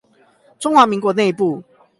[0.57, 1.63] 中華民國內部